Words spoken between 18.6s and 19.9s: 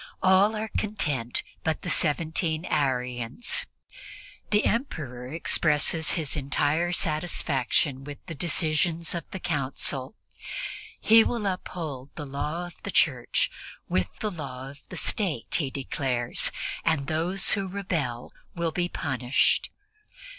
be punished.